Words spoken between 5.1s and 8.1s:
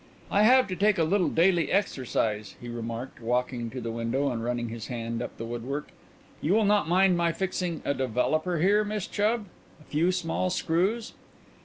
up the woodwork. "You will not mind my fixing a